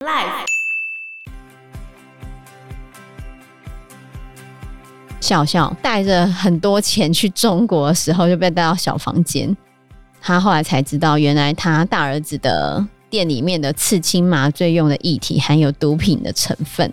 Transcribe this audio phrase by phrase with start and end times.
[0.00, 0.46] Life。
[5.20, 9.56] 笑笑带着很多钱去中国的时候，就被带到小房间。
[10.20, 16.88] 他后来才知道，原来他大儿子的店里面的刺青麻醉用的液体含有毒品的成分。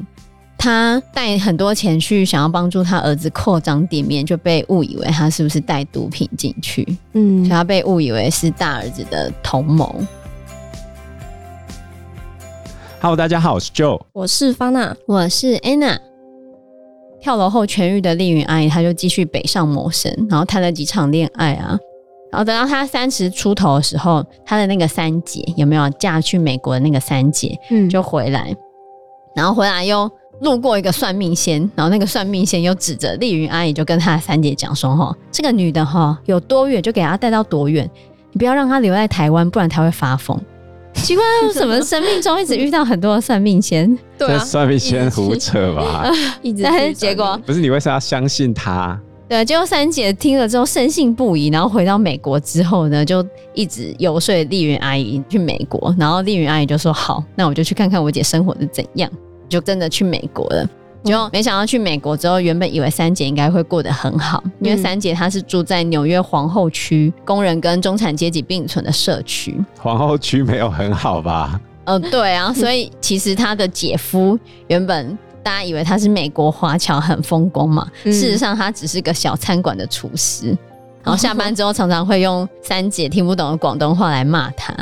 [0.57, 6.97] 他带很多钱去，想要帮助他儿子扩张店面，就被误以为他是不是带毒品进去？
[7.13, 10.03] 嗯，所以他被误以为是大儿子的同谋。
[13.01, 15.97] Hello，大家好，我是 Joe，我是方娜，我是 Anna。
[17.21, 21.77] 跳楼后痊愈的丽云阿姨，她就继续北上谋生，然后谈了几场恋爱啊。
[22.31, 27.55] 然后等到她三十出头的时候，她的那个三姐有没有嫁去美国的那个三姐？
[27.69, 28.55] 嗯，就回来，
[29.35, 30.09] 然后回来又
[30.41, 37.89] 路过一个算命仙，然后那个算命仙又指着丽云阿姨，就跟她的三姐讲说：“哈，这个女的哈有多远就给她带到多远，
[38.31, 40.39] 你不要让她留在台湾，不然她会发疯。”
[41.05, 43.97] 奇怪，为什么生命中一直遇到很多的算命仙？
[44.17, 46.11] 对啊，算命仙胡扯吧？
[46.41, 48.99] 一直，但是结果不是你为啥要相信他？
[49.27, 59.09] 对，结果三姐听了之后深信不疑，然后回到美国之后呢，就一直游说丽云阿姨去美国，然后丽云阿姨就说：“好，那我就去看看我姐生活是怎样。”
[59.47, 60.67] 就真的去美国了。
[61.11, 69.63] 就没想到去美国之后，原本以为三姐应该会过得很好，因为三姐她是住在纽约皇后区，工人跟中产阶级并存的社区。
[69.79, 71.59] 皇后区没有很好吧？
[71.85, 77.87] 嗯、呃，对啊，所以其实她的姐夫原本大家以为他是美国华侨，很风光嘛。
[78.03, 80.47] 事实上，他只是个小餐馆的厨师，
[81.03, 84.73] 然后下班之后常常会用三姐听不懂的广东话来骂他。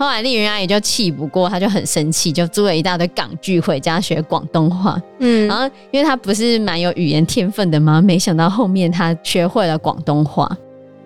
[0.00, 4.98] 后来丽云阿姨就气不过，她就很生气，就租了一大堆港剧回家学广东话。
[5.18, 8.00] 嗯，然后因为她不是蛮有语言天分的吗？
[8.00, 10.50] 没想到后面她学会了广东话，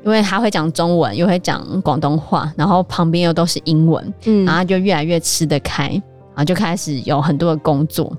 [0.05, 8.17] 因为她会讲中文，又会讲广东话，然后旁边又都是英文，嗯，然后就越来越吃得开，然后就开始有很多的工作。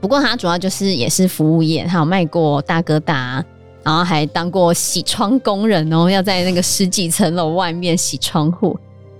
[0.00, 3.44] 不过她主要就是也是服务业，她有卖过大哥大，
[3.84, 8.76] 然后还当过洗窗工人哦，要在那个十几层楼外面洗窗户。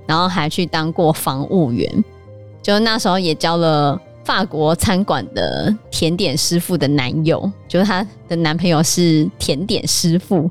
[0.06, 2.04] 然后还去当过防务员，
[2.62, 10.50] 就那时候也交了法国餐馆的甜点师傅的男友，就是她的男朋友是甜点师傅，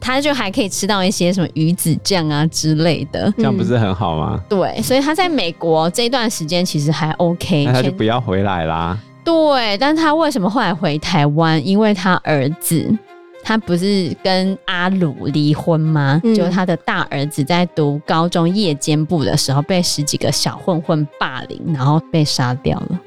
[0.00, 4.40] 她就还可以吃到一些什么鱼子酱啊之类的，这样不是很好吗？
[4.48, 8.98] 对，所以她在美国这一段时间其实还 OK，那她就不要回来啦。
[9.24, 11.64] 对，但她为什么后来回台湾？
[11.66, 12.96] 因为她儿子。
[13.42, 16.20] 他不是跟阿鲁离婚吗？
[16.24, 23.00] 嗯、就他的大儿子在读高中夜间部的时候，被十几个小混混霸凌，然后被杀掉了。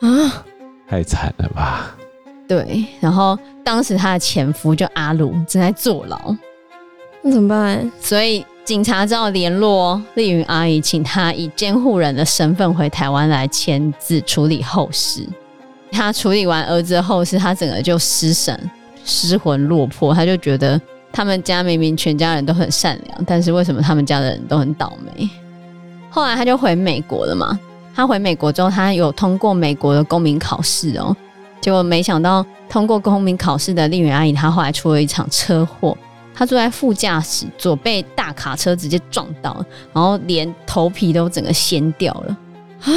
[0.00, 0.44] 啊，
[0.88, 1.94] 太惨了吧？
[2.48, 6.36] 对，然后当时他的前夫就阿鲁正在坐牢，
[7.22, 7.90] 那怎么办？
[8.00, 15.26] 所以警察只好联络丽云阿姨，请她以监护人的身份回台湾来签字处理后事。
[15.90, 18.70] 他处理完儿子的后事，他整个就失神。
[19.04, 20.80] 失魂落魄，他就觉得
[21.12, 25.28] 他们家明明全家人都很善良，但是为什么他们家的人都很倒霉？
[26.10, 27.58] 后来他就回美国了嘛。
[27.94, 31.14] 他回美国之后，他有通过美国的公民考试哦，
[31.60, 35.94] 结果没想到通过公民考试的丽媛阿姨，她后来出了一场车祸，
[36.34, 39.62] 她坐在副驾驶座被大卡车直接撞到，
[39.92, 42.36] 然后连头皮都整个掀掉了
[42.84, 42.90] 啊！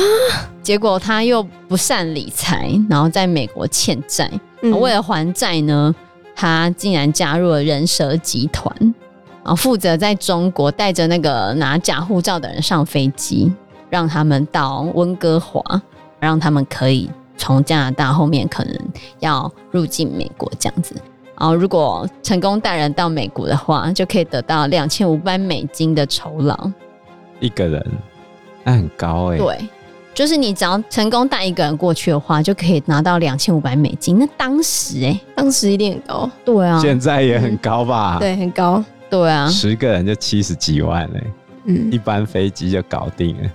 [0.64, 4.32] 结果他又不善理财，然后在美国欠债。
[4.72, 5.94] 为了还债呢，
[6.36, 8.94] 他竟然加入了人蛇集团，
[9.44, 13.52] 啊，负责在中国带着那个拿假护照的人上飞机，
[13.90, 15.64] 让他们到温哥华，
[16.20, 18.78] 让他们可以从加拿大后面可能
[19.20, 20.96] 要入境美国这样子。
[21.38, 26.72] 然后如果成功带人到美国的话，就可以得到两千五百美金的酬劳，
[27.40, 27.92] 一个人，
[28.64, 29.44] 那很高哎、欸。
[29.44, 29.70] 对。
[30.16, 34.18] 就是你只要成功带一个人过去的话，就可以拿到两千五百美金。
[34.18, 36.32] 那当时哎、欸，当时一定很高。
[36.46, 38.16] 对啊，现在也很高吧？
[38.16, 38.82] 嗯、对，很高。
[39.10, 41.34] 对啊，十个人就七十几万嘞、欸。
[41.66, 43.50] 嗯，一班飞机就搞定了。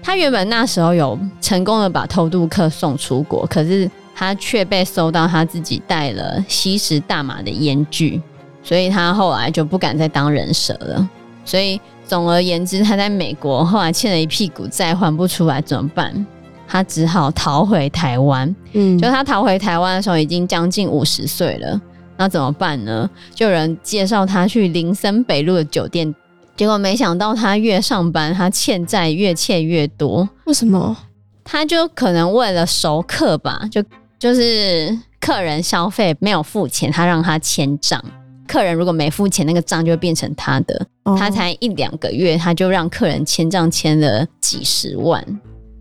[0.00, 8.22] 他原本那时候有成功的把偷渡客送出国，可是他却被搜到他自己带了吸食大麻的烟具，
[8.62, 11.10] 所以他后来就不敢再当人蛇了。
[11.44, 11.80] 所以。
[12.10, 16.26] 总而言之，他在美国后来欠了一屁股债还不出来，怎么办？
[16.66, 18.52] 他只好逃回台湾。
[18.72, 21.80] 嗯，就他逃回台湾的时候，已经将近五十岁了。
[22.16, 23.08] 那怎么办呢？
[23.32, 26.12] 就有人介绍他去林森北路的酒店，
[26.56, 30.28] 结果没想到他越上班，他欠债越欠越多。
[30.46, 30.96] 为什么？
[31.44, 33.80] 他就可能为了熟客吧，就
[34.18, 38.02] 就是客人消费没有付钱，他让他签账。
[38.50, 40.84] 客人如果没付钱，那个账就会变成他的。
[41.16, 45.24] 他才一两个月，他就让客人签账签了几十万。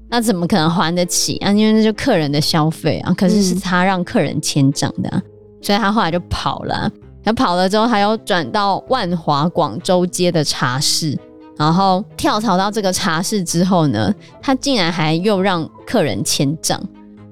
[0.08, 1.52] 那怎么可能还得起啊？
[1.52, 5.20] 因为那就客人的消费啊，可是是他让客人签账的、啊，
[5.64, 6.88] 所以他后来就跑了。
[7.24, 11.18] 他跑了之后，他又转到万华广州街的茶室，
[11.58, 16.80] 然后跳槽到这个茶室之后呢，他竟然还又让客人签账。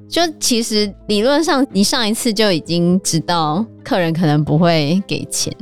[0.09, 5.53] 就其实理论上，你上一次就已经知道客人可能不会给钱，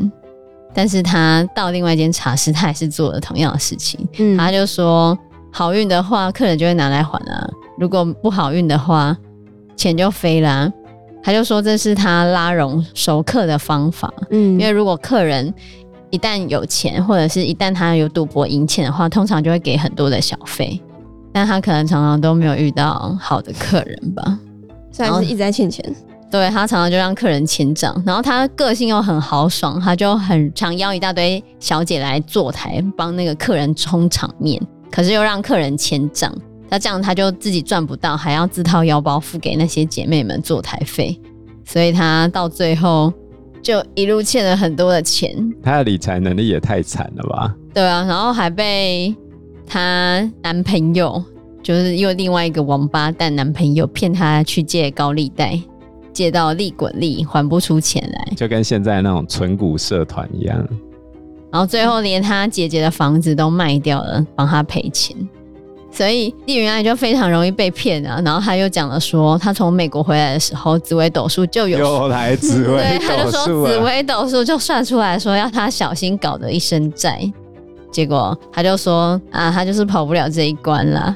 [0.74, 4.08] 但是他到另外一间茶室，他还是做了同样的事情。
[4.20, 5.18] 嗯，他就说
[5.52, 7.50] 好运的话，客人就会拿来还啊；
[7.80, 9.18] 如果不好运的话，
[9.76, 10.74] 钱就飞了啊。
[11.24, 14.14] 他就说这是他拉拢熟客的方法。
[14.30, 15.52] 嗯，因为如果客人
[16.12, 20.80] 一旦有钱，或者是一旦他有赌博赢钱的话，通常就会给很多的小费。
[21.36, 24.40] 但他可能常常都没有遇到好的客人吧，
[24.90, 25.84] 虽然是一直在欠钱。
[26.32, 36.34] 对，他常常就让客人签账，然后他个性又很豪爽，他就很常邀一大堆小姐来坐台帮那个客人充场面，可是又让客人签账，
[36.70, 41.20] 那这样他就自己赚不到，还要自掏腰包付给那些姐妹们坐台费，
[41.66, 43.12] 所以他到最后
[43.62, 45.36] 就一路欠了很多的钱。
[45.62, 47.54] 他的理财能力也太惨了吧？
[47.74, 49.14] 对啊，然后还被。
[49.66, 51.24] 她男朋友
[51.64, 55.60] 就是又另外一个王八蛋男朋友骗她去借高利贷，
[56.14, 60.68] 借到利滚利，还不出钱来，就跟现在那种存股社团一样。
[61.52, 65.16] 然后最后连她姐姐的房子都卖掉了，帮她赔钱。
[65.90, 68.22] 所以丽云爱就非常容易被骗啊。
[68.26, 77.32] 然后她又讲了说，她从美国回来的时候，紫微斗数就有又来紫微斗数，就说紫微斗数就算出来说要她小心搞得一身债。
[77.96, 81.16] 结果他就说啊，他就是跑不了这一关啦，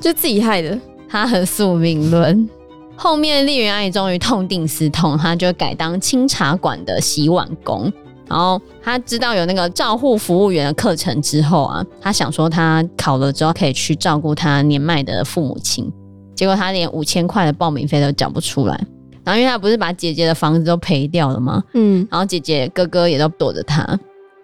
[0.00, 0.76] 就自己害的。
[1.08, 2.48] 他很宿命论。
[2.96, 7.92] 后面丽云阿姨终于痛定思痛，她就改当清茶馆的洗碗工。
[8.28, 15.88] 然后她知道有那个照护服务员的课程之后啊，她想说她考了之后可以去照顾她年迈的父母亲。
[16.34, 18.74] 结果她连五千块的报名费都缴不出来。
[19.22, 21.62] 然后因为她不是把姐姐的房子都赔掉了吗？
[21.74, 23.86] 嗯，然后姐姐哥哥也都躲着他。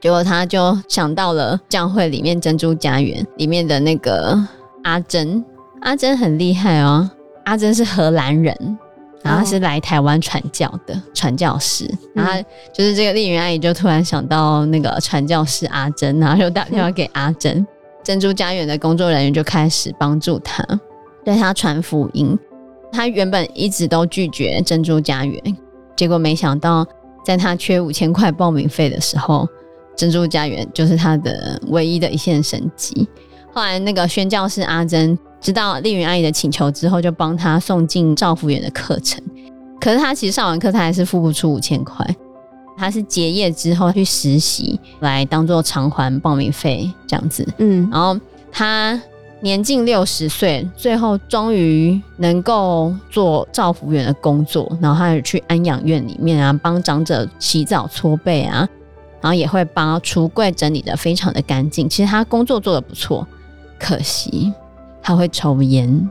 [0.01, 4.39] 结果他就想到了教会里面珍珠家园里面的那个
[4.85, 5.45] 阿珍，
[5.81, 7.11] 阿珍很厉害哦。
[7.45, 8.79] 阿珍是荷兰人，
[9.23, 11.91] 然后他是来台湾传教的传教士。
[12.15, 12.33] 然后
[12.73, 17.67] 就是这个丽云阿姨就突然想到那个传教士阿珍，然后就打电话给阿珍，
[18.05, 20.65] 珍珠家园的工作人员就开始帮助他，
[21.25, 22.39] 对他传福音。
[22.93, 25.57] 他原本一直都拒绝珍珠家园，
[25.97, 26.87] 结果没想到
[27.25, 29.49] 在他缺五千块报名费的时候。
[29.99, 33.07] 珍珠家园就是他的唯一的一线生机。
[33.53, 39.21] 后来，那个宣教士阿珍知道丽云阿姨的请求之后，就帮他送进照服员的课程。
[39.81, 42.07] 可是他其实上完课，他还是付不出五千块。
[42.77, 47.45] 他是结业之后去实习，来当做偿还报名费这样子。
[47.59, 48.17] 嗯，然后
[48.53, 49.01] 他
[49.41, 54.71] 年近六十岁，最后终于能够做照服员的工作。
[54.81, 58.69] 然后他也去安养院里面啊，帮长者洗澡搓背啊。
[59.21, 61.89] 然后也会帮橱柜整理的非常的干净。
[61.89, 63.27] 其实他工作做的不错，
[63.79, 64.53] 可惜
[65.03, 66.09] 他会抽烟。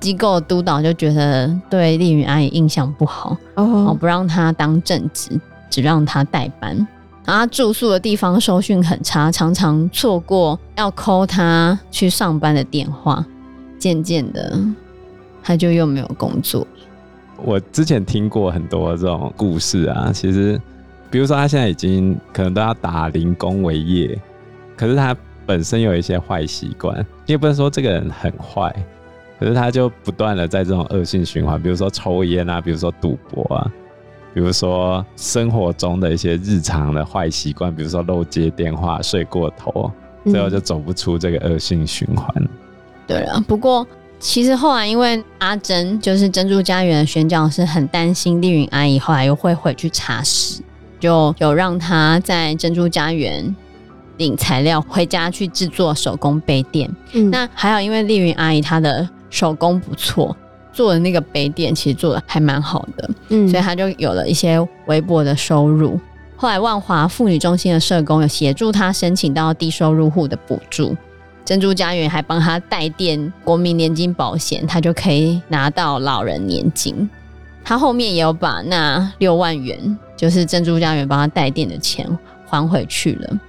[0.00, 5.38] 机构督导就觉得对丽云阿姨印象不好，哦，不让她当正职，
[5.68, 6.74] 只让她代班。
[7.26, 13.24] 然后他住宿的地方收讯很差，常常错过要 call 他去上班的电话。
[13.78, 14.58] 渐渐的，
[15.42, 16.66] 他就又没有工作。
[17.44, 20.60] 我之前听过很多这种故事啊，其实。
[21.10, 24.16] 比如说，他现在已经可能都要打零工为业，
[24.76, 28.72] 可是他本身有一些坏习惯，你也不能说这个人很坏，
[29.38, 33.66] 可是他就不断的在这种恶性循环，比如说抽烟啊，比如说赌博啊，
[34.32, 39.90] 比如说生活中的一些日常的坏习惯，比如说漏接电话、睡过头，
[40.26, 42.28] 最后就走不出这个恶性循环。
[42.36, 42.48] 嗯。
[43.08, 43.84] 对啊，不过
[44.20, 50.62] 其实后来因为阿珍就是珍珠家园的宣教师，很担心丽云阿姨后来又会回去查实。
[51.00, 53.56] 就有让他在珍珠家园
[54.18, 56.88] 领材料回家去制作手工杯垫。
[57.12, 60.36] 嗯，那还有因为丽云阿姨她的手工不错，
[60.72, 63.10] 做的那个杯垫其实做的还蛮好的。
[63.30, 65.98] 嗯，所以他就有了一些微薄的收入。
[66.36, 70.96] 后来万华妇女中心的社工有协助他申请到低收入户的补助，
[71.44, 77.08] 珍珠家园还帮他代垫国民年金保险，他就可以拿到老人年金。
[77.62, 82.06] 他后面也有把那六万元，就是珍珠家园帮他代垫的钱
[82.44, 83.40] 还回去了，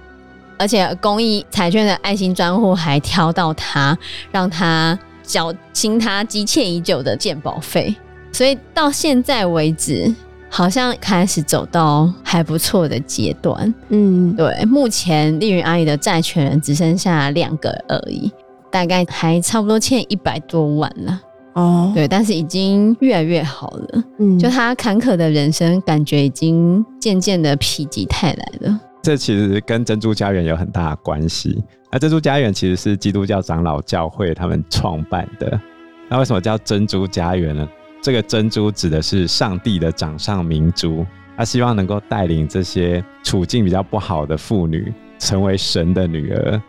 [0.56, 3.94] 而且公益彩券的爱心专户还挑到他，
[4.30, 7.94] 让他缴清他积欠已久的鉴保费，
[8.32, 10.10] 所以到现在为止，
[10.48, 13.74] 好像开始走到还不错的阶段。
[13.90, 18.32] 嗯，对，目前丽云阿姨的债权人只剩下两个而已。
[18.70, 21.20] 大概还差不多欠一百多万了。
[21.54, 24.04] 哦，对，但是已经越来越好了。
[24.18, 28.80] 嗯，就他坎坷的人生，感觉已经渐渐的否极泰来了。
[29.02, 31.62] 这其实跟珍珠家园有很大的关系。
[31.90, 35.60] 那珍珠家园其实是基督教长老教会他们创办的。
[36.08, 37.68] 那为什么叫珍珠家园呢？
[38.00, 41.04] 这个珍珠指的是上帝的掌上明珠，
[41.36, 46.60] 他希望能够带领这些处境比较不好的妇女，成为神的女儿，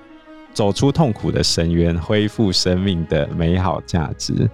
[0.53, 4.49] 走出痛苦的深渊，恢复生命的美好价值。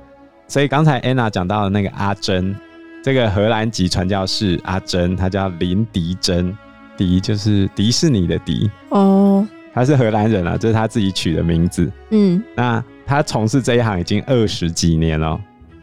[0.49, 2.55] 所以刚才安娜讲到的那个阿珍，
[3.03, 6.57] 这个荷兰籍传教士阿珍，她叫林迪珍，
[6.97, 11.89] 迪就是迪士尼的迪哦，她是荷兰人啊，这是她自己取的名字。
[12.09, 15.39] 嗯，那她从事这一行已经二十几年了。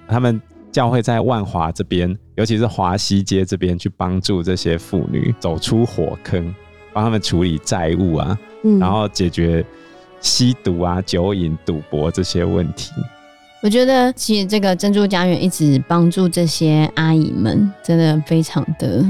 [0.08, 0.42] 他们
[0.73, 6.52] 教会在万华这边，尤其是华西街这边，去帮助这些妇女走出火坑，
[6.92, 9.64] 帮他们处理债务啊，嗯，然后解决
[10.20, 12.90] 吸毒啊、酒瘾、赌博这些问题。
[13.66, 19.04] 我觉得其实这个珍珠家园一直帮助这些阿姨们，真的非常的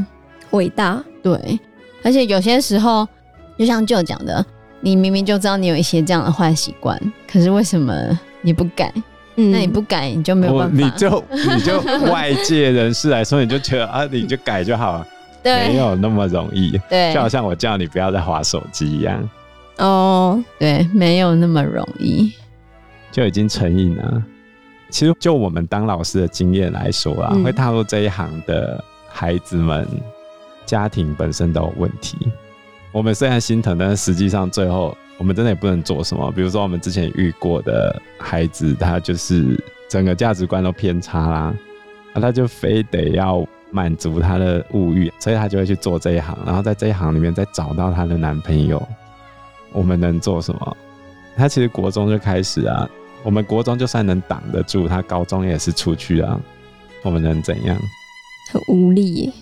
[0.52, 0.98] 伟大。
[1.22, 1.60] 对，
[2.02, 3.06] 而且有些时候，
[3.58, 4.42] 就像舅讲的，
[4.80, 6.98] 你明明就知道你有一些这样的坏习惯，
[7.30, 7.92] 可是为什么
[8.40, 8.90] 你不改？
[9.34, 10.74] 嗯，那你不改，你就没有办法。
[10.74, 11.78] 你就你就
[12.10, 15.06] 外界人士来说，你就觉得啊，你就改就好了，
[15.44, 16.80] 对，没有那么容易。
[16.88, 19.28] 对，就好像我叫你不要再划手机一样。
[19.76, 22.32] 哦，对，没有那么容易，
[23.12, 24.22] 就已经成瘾了。
[24.88, 29.86] 其实，就我们当老师的经验来说啊，嗯、会踏入这一行的孩子们，
[30.64, 32.16] 家庭本身都有问题。
[32.92, 36.30] 我们虽然心疼，但是实际上最后我们真的也不能做什么。
[36.32, 41.54] 比如说，我们之前遇过的孩子，他就是整个价值观都偏差啦，
[42.14, 48.80] 那他就非得要满足他的物欲，所以他就会去做这一行，然后在这一行里面再找到他的男朋友。
[49.72, 50.76] 我们能做什么？
[51.36, 52.88] 他其实国中就开始啊。
[53.24, 56.40] 我们国中就算能挡得住，他高中也是出去啊。
[57.02, 57.76] 我们能怎样？
[58.52, 59.32] 很无力。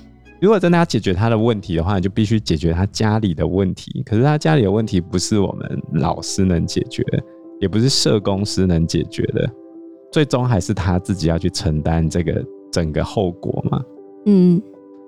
[0.40, 4.02] 如果真的要解决他的问题的话，你就必须解决他家里的问题。
[4.04, 7.02] 可是他家里的问题不是我们老师能解决，
[7.61, 9.49] 也不是社工师能解决的，
[10.12, 13.83] 最终还是他自己要去承担这个整个后果嘛。
[14.26, 14.61] 嗯，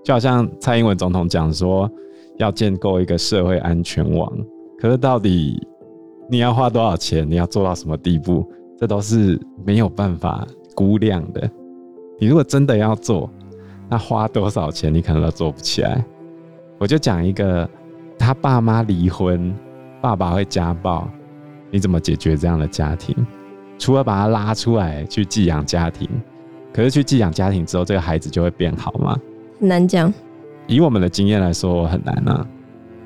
[0.04, 1.90] 就好像蔡英文总统讲说
[2.38, 4.32] 要建构一个社会安全网，
[4.78, 5.58] 可是到底
[6.28, 7.28] 你要花多少钱？
[7.28, 8.46] 你要做到什么地步？
[8.78, 11.48] 这都是没有办法估量的。
[12.18, 13.30] 你如果真的要做，
[13.88, 16.04] 那花多少钱你可能都做不起来。
[16.78, 17.68] 我就讲一个，
[18.18, 19.54] 他爸妈离婚，
[20.02, 21.08] 爸爸会家暴，
[21.70, 23.14] 你怎么解决这样的家庭？
[23.78, 26.08] 除了把他拉出来去寄养家庭，
[26.72, 29.16] 可是去寄养家庭之后，这个孩子就会变好吗？
[29.60, 30.12] 很难讲。
[30.66, 32.46] 以我们的经验来说，很难啊，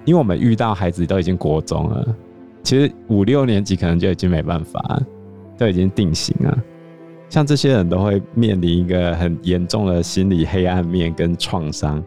[0.05, 2.17] 因为我们遇到孩子都已经国中了，
[2.62, 5.00] 其实五六年级可能就已经没办法。
[5.59, 6.59] 都已经定型了，
[7.29, 12.02] 像这些人都会面临一个很严重的心理黑暗面跟创伤。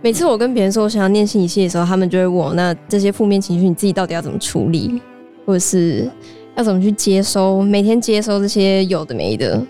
[0.00, 5.02] 每次我跟别人说我想要念心理系的时候，他们就会问我：那这些负面情绪你自己到底要怎么处理，
[5.44, 6.10] 或者是
[6.56, 7.60] 要怎么去接收？
[7.60, 9.62] 每天接收这些有的没的，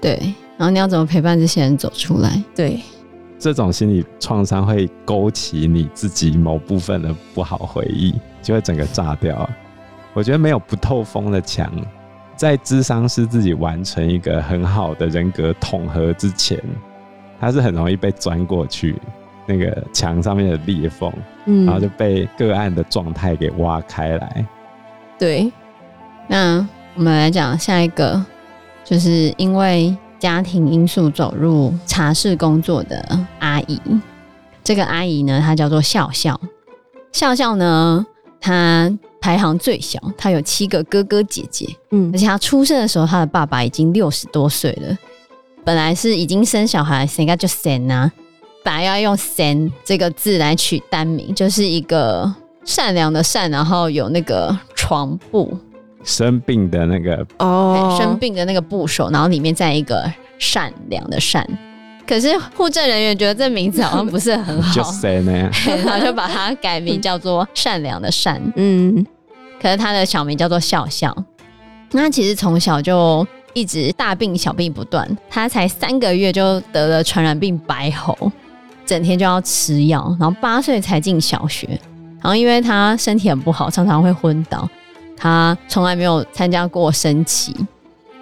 [0.00, 0.18] 对。
[0.56, 2.42] 然后你要怎么陪伴这些人走出来？
[2.56, 2.80] 对，
[3.38, 9.46] 这种心理创伤会勾起你自己某部分的不好回忆，就会整个炸掉。
[10.14, 11.72] 我觉得没有不透风的墙。
[12.36, 16.56] 在智商师自己完成一个很好的人格统合之前，
[17.40, 18.94] 他是很容易被钻过去
[19.44, 21.12] 那个墙上面的裂缝，
[21.46, 24.46] 嗯，然后就被个案的状态给挖开来。
[25.18, 25.52] 对，
[26.28, 28.24] 那我们来讲下一个，
[28.84, 33.80] 就是因为家庭因素走入茶室工作的阿姨。
[34.62, 36.40] 这个阿姨呢，她叫做笑笑。
[37.10, 38.06] 笑笑呢，
[38.40, 38.96] 她。
[39.20, 44.96] 排行最小，他有七个哥哥姐姐，嗯，而且他出生的时候，他的爸爸已经六十多岁了。
[45.64, 48.10] 本来是已经生小孩，谁该就生啊？
[48.64, 52.32] 本来要用“生”这个字来取单名，就是一个
[52.64, 55.56] 善良的“善”，然后有那个床布，
[56.04, 61.46] 生病的那个哦，生病的那个部首，然后里面再一个善良的“善”。
[62.08, 64.82] 可是户政人员觉得这名字好像不是很好， 就
[65.84, 68.40] 然后 就把它改名叫做“善良的善”。
[68.56, 69.04] 嗯，
[69.60, 71.14] 可是他的小名叫做笑笑。
[71.90, 78.16] 那其实从小就一直大病小病不断，他才三个月就得了传染病白喉，
[78.86, 80.16] 整天就要吃药。
[80.18, 81.68] 然后八岁才进小学，
[82.22, 84.66] 然后因为他身体很不好，常常会昏倒，
[85.14, 87.54] 他从来没有参加过升旗，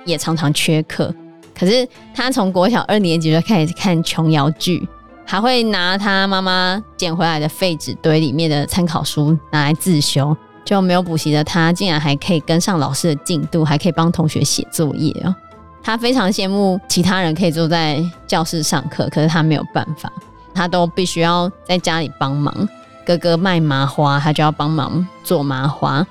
[0.05, 1.15] 也常常缺课。
[1.59, 4.87] 可是他从国小二年级就开始看琼瑶剧，
[5.25, 15.35] 还会拿他妈妈捡回来的废纸堆里面的参考书拿来自修，就没有补习的他，竟然还可以跟上老师的进度，还可以帮同学写作业哦。
[15.83, 20.13] 他非常羡慕其他人可以坐在教室上课，可是他没有办法，
[20.53, 22.69] 他都必须要在家里帮忙。
[23.07, 26.05] 哥哥卖麻花，他就要帮忙做麻花；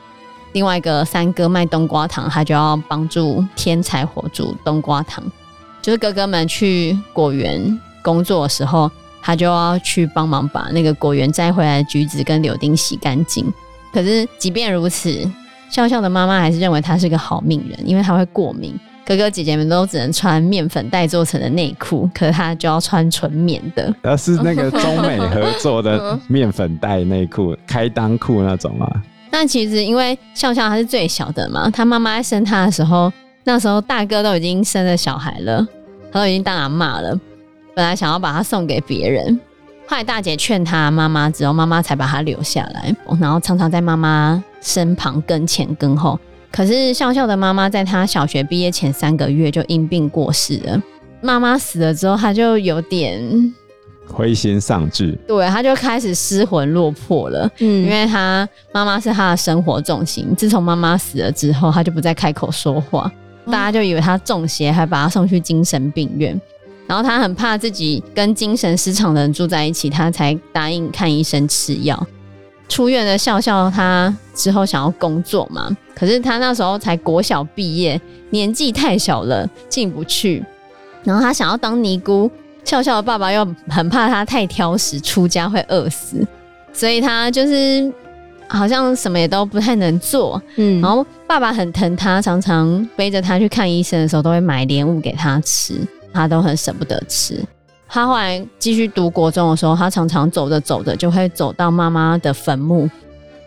[0.55, 5.21] 另外一个三哥卖冬瓜糖，他就要帮助天才火煮冬瓜糖。
[5.81, 8.89] 就是哥哥们去果园工作的时候，
[9.21, 13.45] 他就要去帮忙把那个果园摘回来的橘子跟柳丁洗干净。
[13.91, 15.29] 可是即便如此，
[15.69, 18.74] 笑笑的妈妈还是认为他是个好命人，因为他会过敏。
[19.05, 23.93] 哥哥姐姐们都只能穿面粉袋做成的内裤，可是他就要穿纯棉的。
[24.01, 29.03] 而是那个中美合作的面粉袋内裤，开裆裤那种啊。
[29.38, 33.12] 那其实因为笑笑他是最小的嘛，他妈妈在生他的时候，
[33.44, 35.68] 那时候大哥都已经生了小孩了，
[36.10, 37.20] 他都已经当阿嬷了。
[37.75, 39.38] 本来想要把他送给别人，
[39.88, 46.18] 后来大姐劝他妈妈之后，妈妈才把他留下来，然后常常在妈妈身旁跟前跟后。
[46.50, 50.82] 可是笑笑的妈妈在他小学毕业前三个月就因病过世了。
[51.20, 53.22] 妈妈死了之后，他就有点
[54.07, 57.50] 灰心丧志，对，他就开始失魂落魄了。
[57.59, 60.33] 嗯，因为他妈妈是他的生活重心。
[60.38, 63.12] 自从妈妈死了之后，他就不再开口说话，
[63.47, 66.39] 大家就以为他中邪，还把他送去精神病院。
[66.88, 72.07] 然后他很怕自己跟精神失常的人住在一起，他才答应看医生吃药。
[72.69, 75.75] 出院的笑笑，他之后想要工作嘛？
[75.95, 80.43] 可是他那时候才国小毕业，年纪太小了，进不去。
[81.03, 82.29] 然后他想要当尼姑，
[82.65, 86.17] 笑笑的爸爸又很怕他太挑食，出家会饿死，
[86.74, 87.89] 所以他就是
[88.48, 90.41] 好像什么也都不太能做。
[90.55, 95.79] 嗯，然后爸爸很疼他，常常背着他去看医生的时候，都会买莲雾给他吃，
[96.12, 97.39] 他都很舍不得吃。
[97.88, 102.89] 他后来继续读国中的时候，他常常走着走着就会走到妈妈的坟墓，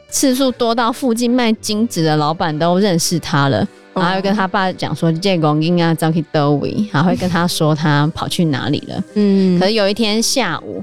[0.09, 3.67] 次数多到附近卖金子的老板都认识他了。
[3.99, 9.03] 然后会跟他爸讲说：“这公应该早去多位。”还会跟他说他跑去哪里了。
[9.15, 9.59] 嗯。
[9.59, 10.83] 可是有一天下午，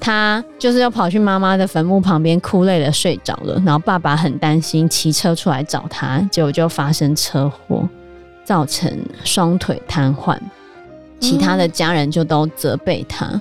[0.00, 3.60] 他就是要跑去妈妈的坟墓旁边哭累了睡着了。
[3.64, 7.88] 然后爸爸很担心，骑车出来找他，结果就发生车祸，
[8.44, 8.90] 造成
[9.24, 10.38] 双腿瘫痪。
[11.20, 13.40] 其他的家人就都责备他，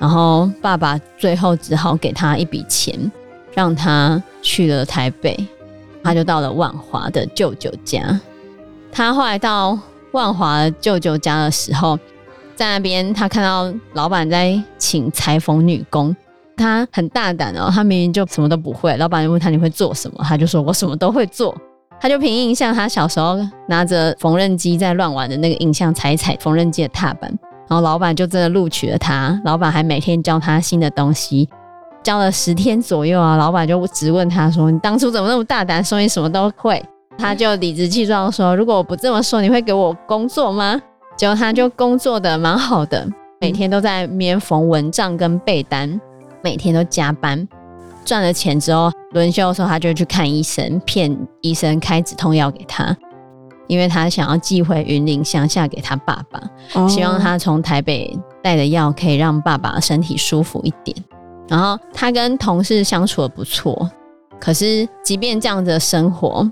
[0.00, 2.98] 然后爸爸最后只好给他一笔钱，
[3.54, 5.38] 让他去了台北，
[6.08, 8.18] 他就到了万华的舅舅家。
[8.90, 9.78] 他后来到
[10.12, 11.98] 万华舅舅家的时候，
[12.56, 16.16] 在那边他看到老板在请裁缝女工，
[16.56, 21.54] 他很大胆哦，他明明就什么都不会，老板就问他你会做什么，他就说我什么都会做。
[22.00, 23.36] 他就凭印象，他小时候
[23.68, 27.30] 拿着缝纫机在乱玩的那个印象，踩一踩缝纫机的踏板，
[27.68, 29.38] 然后老板就真的录取了他。
[29.44, 31.46] 老板还每天教他新的东西，
[32.08, 33.36] 教了十天左右啊。
[33.36, 36.82] 老板就质问他说：“你当初怎么那么大胆，说你什么都会？”
[37.18, 40.80] 他就理直气壮说：“如果我不这么说，你会给我工作吗？”
[41.18, 43.06] 结果他就工作的蛮好的，
[43.42, 46.00] 每天都在面缝蚊帐跟被单，
[46.42, 47.46] 每天都加班。
[48.06, 52.96] 赚了钱之后，轮休的时候他就去看医生，骗医生开止痛药给他，
[53.66, 60.96] 因为他想要寄回云林乡下给他爸爸，希望他从台北带的药可以让爸爸身体舒服一点。
[61.48, 63.90] 然后他跟同事相处的不错，
[64.38, 66.48] 可是即便这样的生活，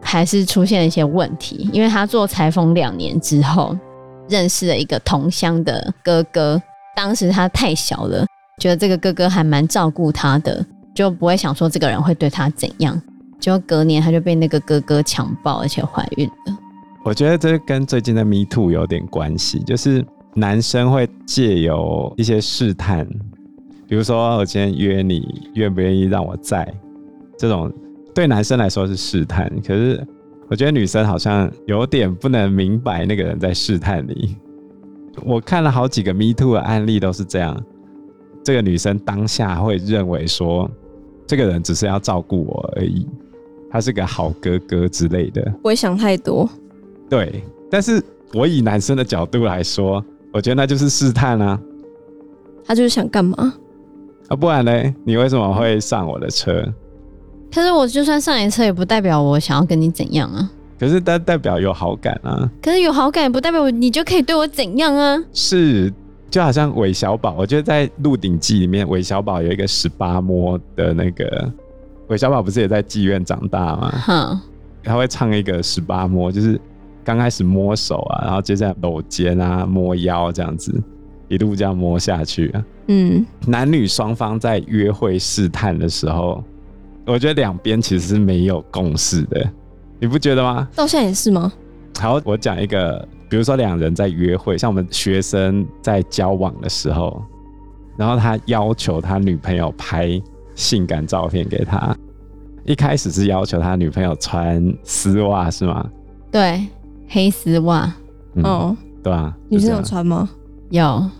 [0.00, 1.68] 还是出现了一些问题。
[1.72, 3.76] 因为他做裁缝两年之后，
[4.28, 6.60] 认识了一个同乡的哥哥，
[6.94, 8.26] 当时他太小了，
[8.60, 10.64] 觉得这个哥哥还蛮照顾他的。
[10.94, 13.02] 就不会想说这个人会对他怎样，
[13.40, 16.56] 就隔年他就被那个哥哥强暴，而且怀孕了。
[17.04, 23.04] 我觉得这跟最近的 Me Too 有点关系，就是男生会借由一些试探，
[23.88, 26.66] 比如说我今天约你，愿不愿意让我在？
[27.38, 27.72] 这种
[28.14, 30.06] 对男生来说是试探，可是
[30.48, 34.36] 我觉得女生好像有点不能明白那个人在试探你。
[35.24, 37.60] 我看了好几个 Me Too 的案例都是这样，
[38.42, 40.70] 这个女生当下会认为说。
[41.26, 43.08] 这个人只是要照顾我而已，
[43.70, 45.42] 他是个好哥哥之类的。
[45.62, 46.46] 不会想太多。
[47.08, 47.98] 对，但是
[48.34, 51.58] 我以男生的角度来说，我觉得那就是试探啊。
[52.62, 53.54] 他就是想干嘛？
[54.28, 54.94] 啊，不然呢？
[55.04, 56.64] 你为什么会上我的车？
[57.52, 60.50] 可是我就算上你车，也不代表我想要跟你怎样啊。
[60.78, 62.50] 可是代代表有好感啊。
[62.62, 65.22] 可是有好感，也不代表你就可以对我怎样啊。
[65.32, 65.92] 是。
[66.30, 71.48] 就好像韦小宝，我觉得在《鹿鼎记》里面，韦小宝有一个十八摸的那个，
[72.08, 73.94] 韦小宝不是也在妓院长大吗？
[74.04, 74.40] 哼，
[74.82, 76.60] 他会唱一个十八摸，就是
[77.04, 80.72] 刚开始摸手啊，然后接下来搂肩啊、摸腰这样子，
[81.28, 82.64] 一路这样摸下去啊。
[82.88, 86.42] 嗯，男女双方在约会试探的时候，
[87.06, 89.50] 我觉得两边其实是没有共识的，
[89.98, 90.68] 你不觉得吗？
[90.74, 91.52] 到现在也是吗？
[91.98, 97.22] 好，我讲一个，比如说两人在约会，像我们学生在交往的时候，
[97.96, 100.20] 然后他要求他女朋友拍
[100.54, 101.96] 性感照片给他，
[102.64, 105.88] 一开始是要求他女朋友穿丝袜，是吗？
[106.30, 106.66] 对，
[107.08, 107.90] 黑丝袜。
[108.34, 110.28] 嗯、哦，对啊，女生有穿吗？
[110.70, 111.10] 有。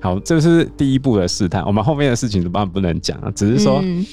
[0.00, 1.64] 好，这是第一步的试探。
[1.64, 3.80] 我们后面的事情当然不能讲啊，只是说。
[3.82, 4.06] 嗯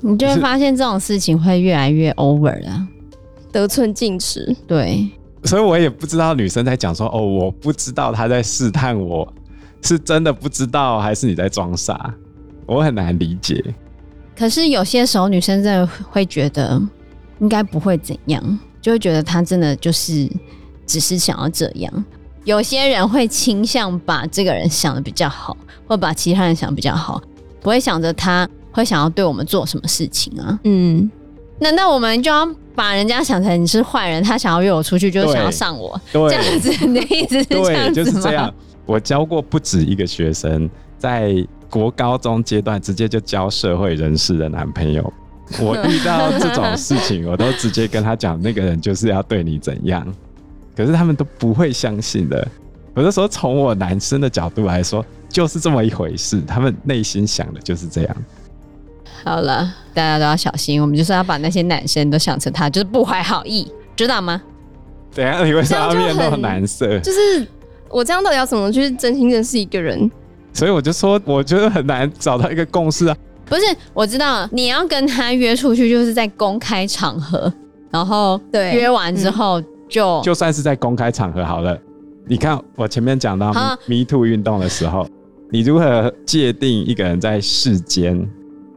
[0.00, 2.86] 你就会发现这种事情会越来越 over 了，
[3.50, 4.56] 得寸进尺。
[4.64, 5.10] 对，
[5.42, 9.26] 所以我也不知道女生在讲说哦，我不知道她在试探我，
[9.82, 12.14] 是真的不知道还是你在装傻，
[12.64, 13.60] 我很难理解。
[14.36, 16.80] 可是有些时候女生真的会觉得
[17.40, 20.30] 应该不会怎样，就会觉得她真的就是
[20.86, 22.04] 只是想要这样。
[22.48, 25.54] 有些人会倾向把这个人想的比较好，
[25.86, 27.20] 或把其他人想得比较好，
[27.60, 28.48] 不会想着他。
[28.70, 30.58] 会想要对我们做什么事情啊？
[30.62, 31.10] 嗯，
[31.58, 34.22] 难道我们就要把人家想成你是坏人？
[34.22, 36.86] 他想要约我出去，就是想要上我，这样子？
[36.86, 37.90] 你的意思是这样子吗？
[37.90, 38.54] 就是这样。
[38.86, 41.34] 我教过不止一个学生，在
[41.68, 45.12] 国高中阶段直接就交社会人士的男朋友。
[45.60, 50.06] 我遇到这种事情，我都直接跟他讲，那个人就是要对你怎样。
[50.78, 52.46] 可是他们都不会相信的。
[52.94, 56.40] 有的时候从我男生的角度来说，就是这么一回事。
[56.42, 58.16] 他们内心想的就是这样。
[59.24, 60.80] 好了，大家都要小心。
[60.80, 64.40] 我们就是要把那些男生都想成他就是不怀好意，知道吗？
[65.12, 66.96] 等下你为什么面露难色？
[67.00, 67.44] 就是
[67.88, 70.08] 我这样到底要怎么去真心认识一个人？
[70.52, 73.16] 所以我就说，我觉得很难找到一个共识啊。
[73.46, 73.62] 不是，
[73.92, 77.52] 我知道你要跟他约出去，就是在公开场合，
[77.90, 81.78] 然后对约完之后、嗯、就就算是在公开场合好了。
[82.26, 83.52] 你看我前面讲到
[83.86, 85.08] Me Too 运动的时候，
[85.50, 88.28] 你如何界定一个人在世间？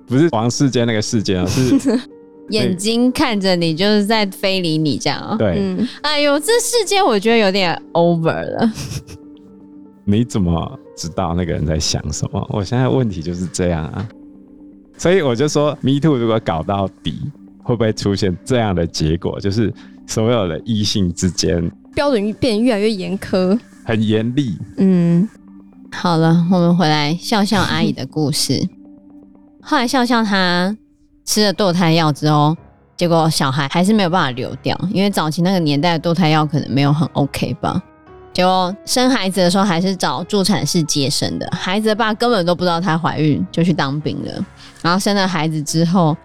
[0.08, 2.00] 不是王世间那个世坚，是
[2.50, 5.38] 眼睛看着你，就是在非礼你这样啊、喔。
[5.38, 8.71] 对、嗯，哎呦，这世间我觉得有点 over 了。
[10.04, 12.45] 你怎么知道那个人在想什么？
[12.52, 14.08] 我现在问题就是这样啊。
[14.97, 17.21] 所以我就说，Me Too 如果搞到底，
[17.63, 19.39] 会不会出现这样的结果？
[19.39, 19.74] 就是
[20.08, 24.58] 所有的异性之间标准变得越来越严苛，很严厉。
[24.78, 25.28] 嗯，
[25.92, 28.62] 好了，我们回来笑笑阿姨的故事。
[29.62, 30.76] 后来笑笑她
[31.26, 32.56] 吃了堕胎药之后，
[32.98, 37.82] 结果小孩还是没有办法流掉，因为早期那个年代的堕胎药可能没有很 OK 吧。
[38.34, 44.46] 结果生孩子的时候还是找助产士接生的，孩子的爸根本都不知道她怀孕，就去当兵了。
[44.82, 46.16] 然后生了孩子之后，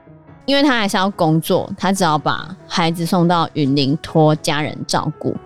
[0.47, 5.37] 因为他还是要工作，他只好把孩子送到云林托家人照顾，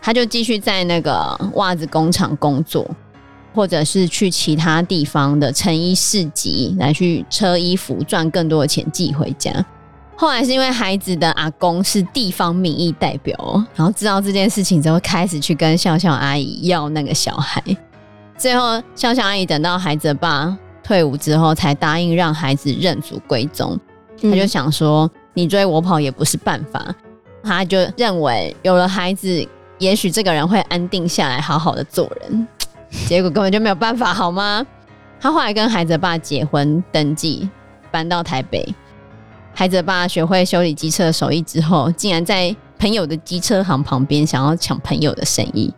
[0.00, 2.88] 他就继续在那个袜子工厂工作。
[3.54, 9.50] 或者是去其他地方的成衣市集来去车衣服，赚更多的钱寄回家。
[10.14, 13.34] 后来是因为孩子的阿公是地方民意代表，
[13.74, 17.62] 然后知道这件事情之后，开始去跟笑笑阿姨要那个小孩。
[18.36, 23.80] 最后笑笑阿姨等到孩子的爸退伍之后，才答应让孩子认祖归宗。
[24.22, 26.94] 他就想说，你追我跑也不是办法。
[27.42, 29.46] 他就认为有了孩子，
[29.78, 32.48] 也许这个人会安定下来，好好的做人。
[33.06, 34.66] 结果根本就没有办法，好吗？
[35.20, 37.48] 他后来跟孩子爸结婚登记，
[37.90, 38.66] 搬到台北。
[39.54, 45.72] 孩子爸学会修理机车的手艺之后，竟然在朋友的机车行旁边想要抢朋友的生意，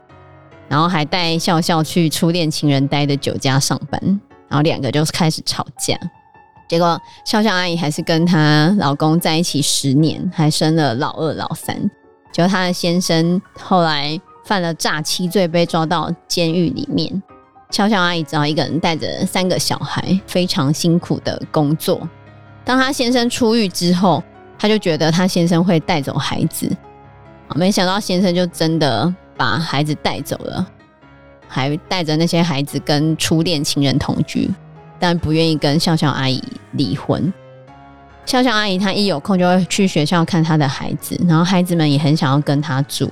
[0.69, 4.01] 然后还带笑笑去初恋情人待的酒家上班，
[4.49, 5.97] 然后两个就开始吵架。
[6.69, 11.77] 结果笑笑阿姨还是跟她老公在一起十年，还生了老二、老三。
[12.33, 14.21] 结果她的先生后来。
[14.45, 17.23] 犯了诈欺罪，被抓到监狱里面。
[17.71, 22.09] 笑笑阿姨只好一个人带着三个小孩，非常辛苦的工作。
[22.65, 24.25] 当她先生出狱之后，
[24.59, 26.75] 她就觉得她先生会带走孩子，
[27.57, 30.67] 没想到先生就真的把孩子带走了，
[31.47, 34.51] 还带着那些孩子跟初恋情人同居，
[34.99, 37.33] 但不愿意跟笑笑阿姨离婚。
[38.27, 43.11] 笑笑阿姨她一有空就会去学校看她的孩子，然后孩子们也很想要跟她住。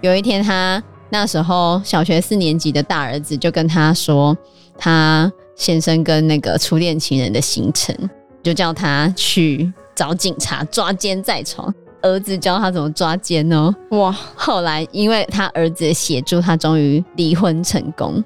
[0.00, 4.36] 有一天，她那时候小学四年级的大儿子就跟她说，
[4.76, 7.96] 他先生跟那个初恋情人的行程，
[8.42, 11.72] 就叫他去找警察抓奸在床。
[12.02, 14.12] 儿子教他怎么抓奸哦，哇！
[14.34, 18.22] 后来因为他儿子的协助，他终于离婚成功。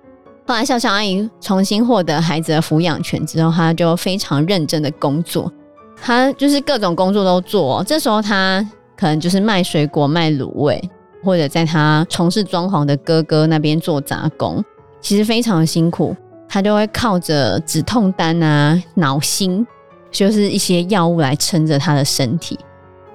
[0.48, 5.52] 后来笑笑阿姨重新获得孩子的抚养权之后，她就非常认真的工作，
[6.00, 7.84] 她就是各种工作都做。
[7.84, 10.82] 这时候她可能就是卖水果、卖卤味。
[11.22, 14.64] 或者在她从事装潢的哥哥那边做杂工，
[15.02, 16.16] 其实非常辛苦。
[16.48, 19.66] 她就会靠着止痛丹啊、脑心，
[20.10, 22.58] 就是一些药物来撑着她的身体。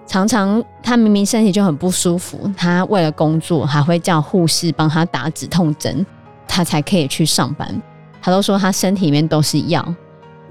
[0.06, 6.06] 常常她明明身体就很不舒服，她为了工作还会叫护士帮她打止痛针，
[6.56, 7.82] 他才可以去上班。
[8.22, 9.84] 他都说他身体里面都是药。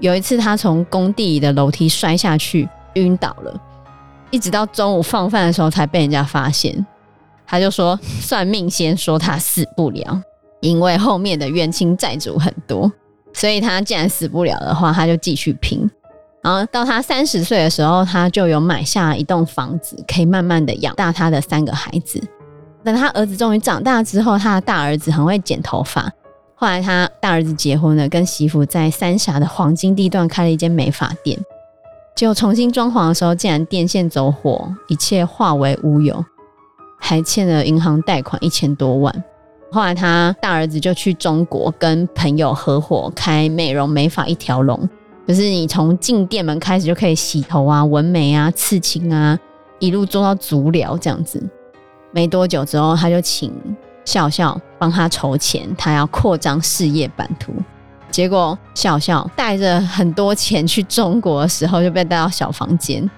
[0.01, 3.61] 有一次他从工地的楼梯摔下去，晕倒了，
[4.29, 6.85] 一直到中午放饭的时候才被人家发现。
[7.47, 10.21] 他就说算命先说他死不了，
[10.59, 12.91] 因为后面的冤亲债主很多，
[13.31, 15.89] 所以他既然死不了的话，他就继续拼。
[16.41, 22.21] 然后到他三十岁的时候，他就有买下一栋房子，可以慢慢的养大他的三个孩子。
[22.83, 26.11] 等他儿子终于长大之后，他的大儿子很会剪头发。
[26.55, 31.39] 后来他大儿子结婚了，跟媳妇在三峡的黄金地段开了一间美发店。
[32.15, 36.23] 结果重新装潢的时候，竟然电线走火，一切化为乌有，
[36.99, 39.23] 还欠了银行贷款一千多万。
[39.71, 44.87] 后来他大儿子就去中国跟朋友合伙开美容美发一条龙。
[45.25, 49.39] 就是你从进店门开始就可以洗头啊、纹眉啊、刺青啊，
[49.79, 51.41] 一路做到足疗这样子。
[52.13, 53.51] 没多久之后，他就请
[54.05, 57.51] 笑笑帮他筹钱，他要扩张事业版图。
[58.11, 63.09] 结果笑笑带着很多钱去中国的时候，就被带到小房间。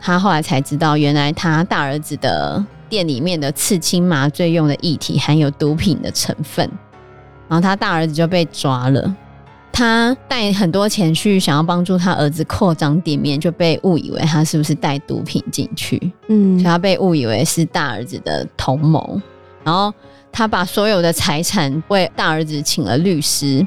[0.00, 6.70] 他后来才知道，原来他大儿子的店里面的刺青麻醉用的液体含有毒品的成分，
[7.48, 9.12] 然后他大儿子就被抓了。
[9.78, 16.12] 他带很多钱去，想要帮助他儿子扩张店面，就被误以为他是不是带毒品进去？
[16.26, 19.20] 嗯，所以他被误以为是大儿子的同谋。
[19.62, 19.94] 然后
[20.32, 23.64] 他把所有的财产为大儿子请了律师。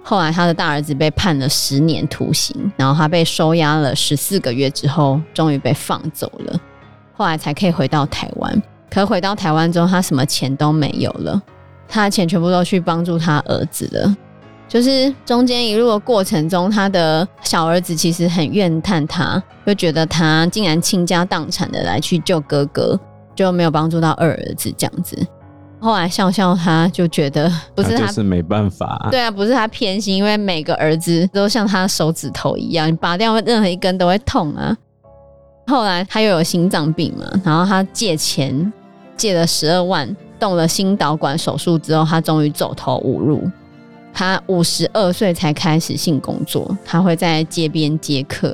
[0.00, 6.60] 后来他的大儿子被判了十年徒刑，然后他被收押了十四个月之后，终于被放走了。
[7.14, 8.62] 后来才可以回到台湾。
[8.88, 11.42] 可回到台湾之后，他什么钱都没有了，
[11.88, 14.16] 他的钱全部都去帮助他儿子了。
[14.68, 23.00] 就是中间一路的过程中，他的小儿子其实很怨叹他，就觉得他竟然倾家荡产的来去救哥哥，
[23.34, 25.18] 就没有帮助到二儿子这样子。
[25.80, 34.76] 后来笑笑他就觉得不是他，是没办法，对啊，不是他偏心，因为每个儿子都像他手指头一样，你拔掉任何一根都会痛啊。
[35.66, 38.72] 后来他又有心脏病嘛，然后他借钱
[39.16, 43.48] 借了十二万，动了心导管手术之后，他终于走投无路。
[44.18, 48.52] 他五十二岁才开始性工作，他会在街边接客，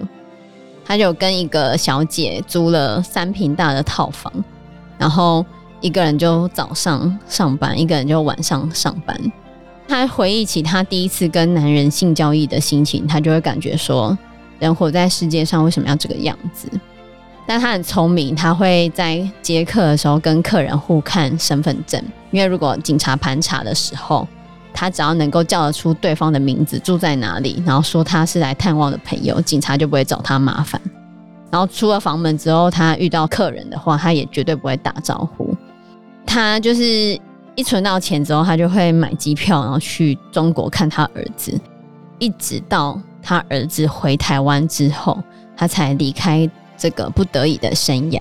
[0.85, 4.31] 他就跟一个小姐租了三坪大的套房，
[4.99, 5.43] 然后
[5.81, 9.19] 一个人就早上上班，一个人就晚上上班。
[9.89, 14.15] 他回忆起他第一次跟男人性交易的心情，他就会感觉说，
[14.59, 16.69] 人活在世界上为什么要这个样子？
[17.47, 24.29] 但他很聪明，他会在接客的时候跟客人互看身份证，因为如果警察盘查的时候。
[24.75, 30.79] 他只要能够叫得出对方的名字、住在哪里，然后说他是来探望的朋友，警察就不会找他麻烦。
[31.51, 35.55] 然后出了房门之后，他遇到客人的话，他也绝对不会打招呼。
[36.27, 37.17] 他就是
[37.55, 41.57] 一存到钱之后，他就会买机票，然后去中国看他儿子，
[42.19, 45.23] 一直到他儿子回台湾之后，
[45.57, 48.21] 他才离开这个不得已的生涯。